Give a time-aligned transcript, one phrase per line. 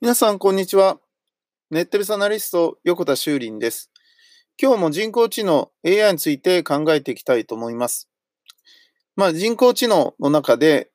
[0.00, 1.00] 皆さん、こんにちは。
[1.72, 3.90] ネットビスアナリスト、横田修林です。
[4.56, 8.08] 今日も人工知能 AI について考えていきたいと思います。
[9.16, 10.92] まあ、人工知能の中で、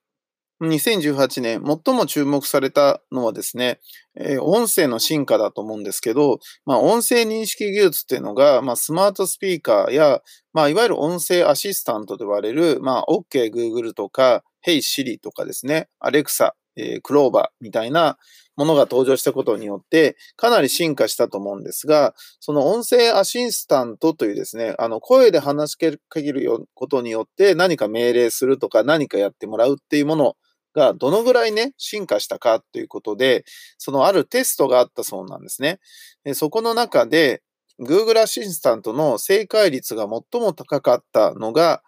[0.61, 3.81] 2018年最も注目されたのはですね、
[4.15, 10.21] えー、音声の進化だと思うんですけど、まあ、音声認識技術っていうのが、まあ、スマートスピーカーや、
[10.53, 18.17] まあ、いわゆる音声アシスタントと呼ばれる、まあ、OK Google とか、Hey Siri とかですね、Alexa、えー、クローバーみたいな
[18.55, 30.35] ものが登場したことによって、かなり進化したと思うんですが、その音声アシスタントというですね、あの、声で話しかけることによって何か命令するとか何かやってもらうっていうもの
[30.73, 33.45] がどのぐらいね、進化したかということで、
[33.77, 35.79] そのあるテストがあったそうなんですね。
[36.23, 37.41] でそこの中で、
[37.79, 41.81] Google アシスタントの正解率が最も高かったのが、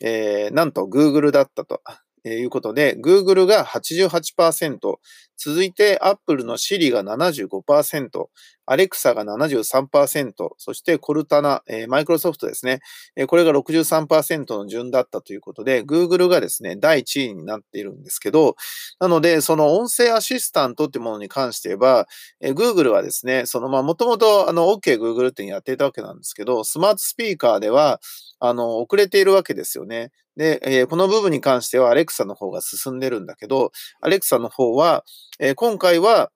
[0.00, 1.80] えー、なんと Google だったと。
[2.24, 4.98] えいうことで、Google が88%、
[5.36, 8.28] 続いて Apple の Siri が75%、
[8.70, 12.80] Alexa が73%、そしてコルタナ、マイクロソフトですね、
[13.26, 18.56] これが63%の順だったということで、Google がですね、第1位になっているんですけど、
[19.00, 22.06] なので、その音声アシスタントってものに関して言えば、
[22.40, 28.00] えー、Google はですね、そのまあ、もともとあの、OK Google ってやっていたわけなんですけど、スマートスピーカーでは、
[28.38, 30.10] あの、遅れているわけですよね。
[30.36, 33.70] で、えー、この部分に関しては Alexa の方が進んでるんだけど、
[34.04, 35.04] Alexa の方は、
[35.38, 36.30] えー、今回は、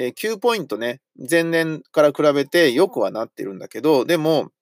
[0.00, 4.52] えー、9ポイントね、前年から比べて良くはなってるんだけど、でも、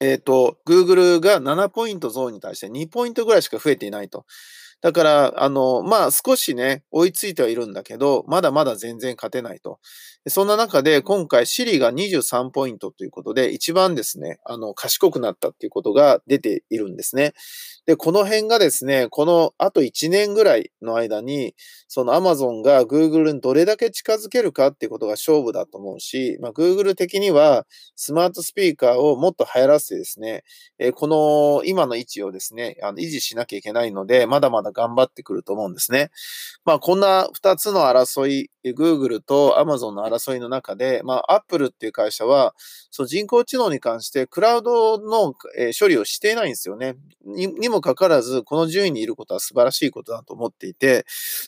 [0.00, 4.26] えっ、ー、と、Google が7ポイント増に対して2ポイントぐらいしか増えていないと。
[4.82, 9.78] だから、あの、まあ、少しね、追いついてはいるんだけど、まだまだ全然勝てないと。
[10.28, 17.32] そんな中で、今回、シリが23ポイントということで、一番ですね、あの、賢くなったっていうことが出ているんですね。
[17.86, 21.56] で、この辺がですね、このあと1年ぐらいの間に、
[21.88, 27.66] その Amazon が Google にどれだけ近づけるかっていうことが勝負だと思うし、まあ、Google 的には
[27.96, 30.44] スマートスピーカーをもっと流行らせてですね、
[30.78, 36.10] えー、この今の位置をですね、あの維持しなきゃいけないので、まだまだ頑張ってくると思うんですね。
[36.64, 42.54] まあ、こんな2つの争い、Google と Amazon の争いの中で、まあ、Apple っていう会社は、
[42.90, 45.34] その人工知能に関してクラウドの
[45.78, 46.96] 処理をしていないんですよね。
[47.24, 51.04] にもかかわらず、この順位にいることは素晴らしいことだと思っていて、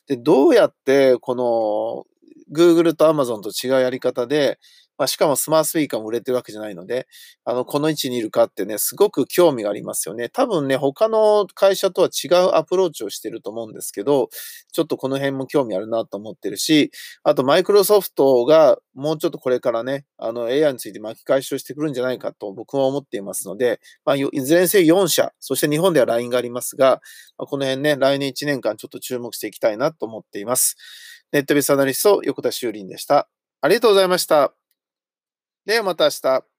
[0.06, 2.04] で、どうやってこの
[2.52, 4.58] Google と Amazon と違うやり方で、
[4.98, 7.06] まあ、しかもスマートスピーカーも売れてるわけじゃないので、
[7.44, 10.28] あの、この位置にいるかってね、すごく興味がありますよね。
[10.28, 14.28] 多分ね、他の会社とは違うアプローチをしてると思うんですけど、
[14.72, 16.90] ちょっとこの辺も興味あるなと思ってるし、
[17.22, 27.00] あとマイクロソフトがもうちょっとこれからね、あの AI について巻き返しをしてくるんじゃないかと僕は思っていますので、まあ、いずれにせよ4社、そして日本では LINE がありますが、
[27.36, 30.76] まあ、この辺ね、来年1年間ちょっと注目していきたいなと思っています。
[31.32, 33.28] ネットベースアナリスト、横田修林でした。
[33.60, 34.63] ありがとうございました。
[35.66, 36.53] ではまた明日。